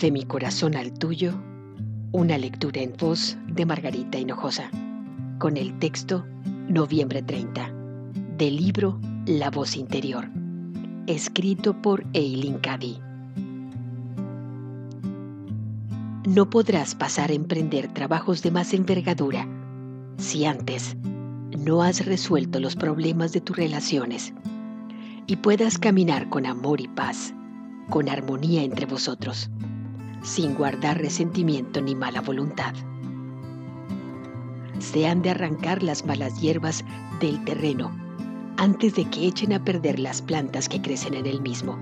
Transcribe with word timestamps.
De 0.00 0.10
mi 0.10 0.24
corazón 0.24 0.76
al 0.76 0.92
tuyo, 0.92 1.32
una 2.12 2.36
lectura 2.36 2.82
en 2.82 2.92
voz 2.98 3.38
de 3.46 3.64
Margarita 3.64 4.18
Hinojosa, 4.18 4.70
con 5.38 5.56
el 5.56 5.78
texto 5.78 6.26
Noviembre 6.68 7.22
30, 7.22 7.72
del 8.36 8.56
libro 8.56 9.00
La 9.24 9.50
voz 9.50 9.74
interior, 9.74 10.28
escrito 11.06 11.80
por 11.80 12.04
Eileen 12.12 12.58
Cady. 12.58 12.98
No 16.28 16.50
podrás 16.50 16.94
pasar 16.94 17.30
a 17.30 17.34
emprender 17.34 17.88
trabajos 17.94 18.42
de 18.42 18.50
más 18.50 18.74
envergadura 18.74 19.48
si 20.18 20.44
antes 20.44 20.94
no 21.56 21.82
has 21.82 22.04
resuelto 22.04 22.60
los 22.60 22.76
problemas 22.76 23.32
de 23.32 23.40
tus 23.40 23.56
relaciones 23.56 24.34
y 25.26 25.36
puedas 25.36 25.78
caminar 25.78 26.28
con 26.28 26.44
amor 26.44 26.82
y 26.82 26.88
paz, 26.88 27.32
con 27.88 28.10
armonía 28.10 28.62
entre 28.62 28.84
vosotros, 28.84 29.48
sin 30.26 30.54
guardar 30.54 30.98
resentimiento 30.98 31.80
ni 31.80 31.94
mala 31.94 32.20
voluntad. 32.20 32.74
Se 34.80 35.06
han 35.06 35.22
de 35.22 35.30
arrancar 35.30 35.82
las 35.82 36.04
malas 36.04 36.40
hierbas 36.40 36.84
del 37.20 37.42
terreno 37.44 37.92
antes 38.56 38.96
de 38.96 39.04
que 39.04 39.26
echen 39.26 39.52
a 39.52 39.64
perder 39.64 40.00
las 40.00 40.22
plantas 40.22 40.68
que 40.68 40.82
crecen 40.82 41.14
en 41.14 41.26
el 41.26 41.40
mismo. 41.40 41.78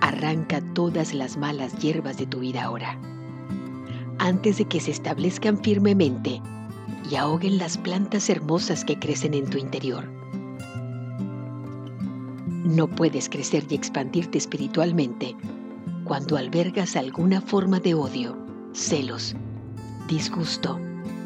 Arranca 0.00 0.60
todas 0.74 1.14
las 1.14 1.36
malas 1.36 1.78
hierbas 1.78 2.18
de 2.18 2.26
tu 2.26 2.40
vida 2.40 2.64
ahora, 2.64 2.98
antes 4.18 4.58
de 4.58 4.66
que 4.66 4.80
se 4.80 4.90
establezcan 4.90 5.62
firmemente 5.62 6.42
y 7.10 7.16
ahoguen 7.16 7.56
las 7.56 7.78
plantas 7.78 8.28
hermosas 8.28 8.84
que 8.84 8.98
crecen 8.98 9.32
en 9.32 9.48
tu 9.48 9.56
interior. 9.56 10.04
No 12.64 12.86
puedes 12.86 13.28
crecer 13.28 13.64
y 13.70 13.74
expandirte 13.74 14.38
espiritualmente 14.38 15.36
cuando 16.04 16.36
albergas 16.36 16.96
alguna 16.96 17.40
forma 17.40 17.78
de 17.80 17.94
odio, 17.94 18.36
celos, 18.72 19.34
disgusto, 20.08 20.78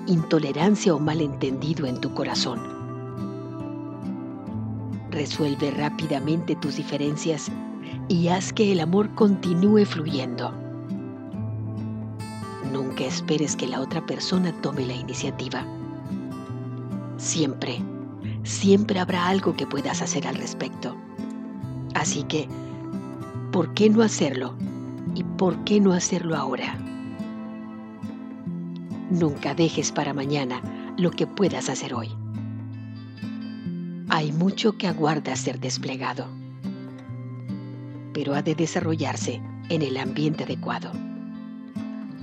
intolerancia 0.06 0.94
o 0.94 0.98
malentendido 0.98 1.86
en 1.86 2.00
tu 2.00 2.12
corazón. 2.14 2.60
Resuelve 5.10 5.70
rápidamente 5.70 6.56
tus 6.56 6.76
diferencias 6.76 7.50
y 8.08 8.28
haz 8.28 8.52
que 8.52 8.72
el 8.72 8.80
amor 8.80 9.14
continúe 9.14 9.84
fluyendo. 9.84 10.52
Nunca 12.72 13.04
esperes 13.04 13.56
que 13.56 13.66
la 13.66 13.80
otra 13.80 14.04
persona 14.04 14.52
tome 14.60 14.84
la 14.84 14.94
iniciativa. 14.94 15.64
Siempre, 17.16 17.82
siempre 18.42 19.00
habrá 19.00 19.26
algo 19.26 19.56
que 19.56 19.66
puedas 19.66 20.02
hacer 20.02 20.26
al 20.26 20.36
respecto. 20.36 20.94
Así 21.94 22.24
que, 22.24 22.46
¿por 23.56 23.72
qué 23.72 23.88
no 23.88 24.02
hacerlo? 24.02 24.54
¿Y 25.14 25.24
por 25.24 25.64
qué 25.64 25.80
no 25.80 25.94
hacerlo 25.94 26.36
ahora? 26.36 26.76
Nunca 29.08 29.54
dejes 29.54 29.92
para 29.92 30.12
mañana 30.12 30.60
lo 30.98 31.10
que 31.10 31.26
puedas 31.26 31.70
hacer 31.70 31.94
hoy. 31.94 32.10
Hay 34.10 34.30
mucho 34.32 34.76
que 34.76 34.88
aguarda 34.88 35.34
ser 35.36 35.58
desplegado, 35.58 36.26
pero 38.12 38.34
ha 38.34 38.42
de 38.42 38.54
desarrollarse 38.54 39.40
en 39.70 39.80
el 39.80 39.96
ambiente 39.96 40.44
adecuado, 40.44 40.92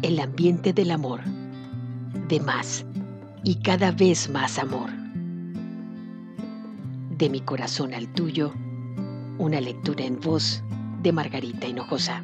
el 0.03 0.19
ambiente 0.19 0.71
del 0.71 0.91
amor, 0.91 1.21
de 2.27 2.41
más 2.41 2.85
y 3.43 3.55
cada 3.55 3.89
vez 3.89 4.29
más 4.29 4.59
amor. 4.59 4.91
De 7.17 7.27
mi 7.27 7.41
corazón 7.41 7.95
al 7.95 8.07
tuyo, 8.09 8.53
una 9.39 9.59
lectura 9.59 10.05
en 10.05 10.19
voz 10.19 10.63
de 11.03 11.11
Margarita 11.11 11.67
Hinojosa. 11.67 12.23